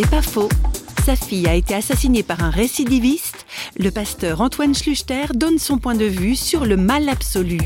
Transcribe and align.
C'est 0.00 0.10
pas 0.10 0.22
faux. 0.22 0.48
Sa 1.04 1.16
fille 1.16 1.48
a 1.48 1.56
été 1.56 1.74
assassinée 1.74 2.22
par 2.22 2.44
un 2.44 2.50
récidiviste. 2.50 3.46
Le 3.76 3.90
pasteur 3.90 4.40
Antoine 4.40 4.72
Schluchter 4.72 5.24
donne 5.34 5.58
son 5.58 5.78
point 5.78 5.96
de 5.96 6.04
vue 6.04 6.36
sur 6.36 6.66
le 6.66 6.76
mal 6.76 7.08
absolu. 7.08 7.58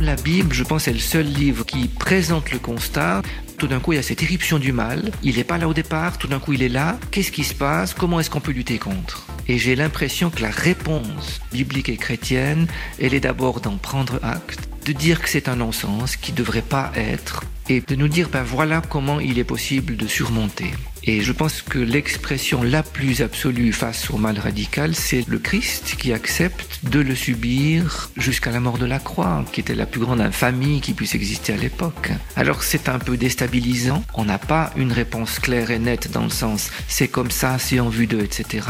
La 0.00 0.16
Bible, 0.16 0.52
je 0.52 0.64
pense, 0.64 0.88
est 0.88 0.92
le 0.92 0.98
seul 0.98 1.26
livre 1.26 1.64
qui 1.64 1.86
présente 1.86 2.50
le 2.50 2.58
constat. 2.58 3.22
Tout 3.56 3.68
d'un 3.68 3.78
coup, 3.78 3.92
il 3.92 3.96
y 3.96 3.98
a 4.00 4.02
cette 4.02 4.24
éruption 4.24 4.58
du 4.58 4.72
mal. 4.72 5.12
Il 5.22 5.36
n'est 5.36 5.44
pas 5.44 5.58
là 5.58 5.68
au 5.68 5.74
départ, 5.74 6.18
tout 6.18 6.26
d'un 6.26 6.40
coup, 6.40 6.54
il 6.54 6.62
est 6.64 6.68
là. 6.68 6.98
Qu'est-ce 7.12 7.30
qui 7.30 7.44
se 7.44 7.54
passe? 7.54 7.94
Comment 7.94 8.18
est-ce 8.18 8.30
qu'on 8.30 8.40
peut 8.40 8.50
lutter 8.50 8.78
contre? 8.78 9.24
Et 9.46 9.58
j'ai 9.58 9.76
l'impression 9.76 10.30
que 10.30 10.42
la 10.42 10.50
réponse 10.50 11.40
biblique 11.52 11.88
et 11.88 11.96
chrétienne, 11.96 12.66
elle 13.00 13.14
est 13.14 13.20
d'abord 13.20 13.60
d'en 13.60 13.76
prendre 13.76 14.18
acte, 14.24 14.67
de 14.88 14.92
dire 14.94 15.20
que 15.20 15.28
c'est 15.28 15.50
un 15.50 15.56
non-sens, 15.56 16.16
qui 16.16 16.32
ne 16.32 16.38
devrait 16.38 16.62
pas 16.62 16.90
être, 16.96 17.44
et 17.68 17.82
de 17.82 17.94
nous 17.94 18.08
dire, 18.08 18.30
ben 18.30 18.42
voilà 18.42 18.80
comment 18.80 19.20
il 19.20 19.38
est 19.38 19.44
possible 19.44 19.98
de 19.98 20.06
surmonter. 20.06 20.72
Et 21.04 21.20
je 21.20 21.32
pense 21.32 21.60
que 21.60 21.78
l'expression 21.78 22.62
la 22.62 22.82
plus 22.82 23.20
absolue 23.20 23.74
face 23.74 24.10
au 24.10 24.16
mal 24.16 24.38
radical, 24.38 24.94
c'est 24.94 25.28
le 25.28 25.38
Christ 25.38 25.96
qui 25.98 26.14
accepte 26.14 26.80
de 26.84 27.00
le 27.00 27.14
subir 27.14 28.10
jusqu'à 28.16 28.50
la 28.50 28.60
mort 28.60 28.78
de 28.78 28.86
la 28.86 28.98
croix, 28.98 29.44
qui 29.52 29.60
était 29.60 29.74
la 29.74 29.84
plus 29.84 30.00
grande 30.00 30.22
infamie 30.22 30.80
qui 30.80 30.94
puisse 30.94 31.14
exister 31.14 31.52
à 31.52 31.56
l'époque. 31.56 32.10
Alors 32.34 32.62
c'est 32.62 32.88
un 32.88 32.98
peu 32.98 33.18
déstabilisant, 33.18 34.02
on 34.14 34.24
n'a 34.24 34.38
pas 34.38 34.72
une 34.76 34.92
réponse 34.92 35.38
claire 35.38 35.70
et 35.70 35.78
nette 35.78 36.10
dans 36.10 36.24
le 36.24 36.30
sens 36.30 36.70
c'est 36.88 37.08
comme 37.08 37.30
ça, 37.30 37.58
c'est 37.58 37.80
en 37.80 37.90
vue 37.90 38.06
d'eux, 38.06 38.22
etc. 38.22 38.66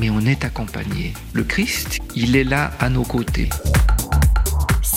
Mais 0.00 0.10
on 0.10 0.20
est 0.20 0.44
accompagné. 0.44 1.12
Le 1.32 1.44
Christ, 1.44 1.98
il 2.16 2.34
est 2.34 2.44
là 2.44 2.72
à 2.80 2.90
nos 2.90 3.04
côtés. 3.04 3.48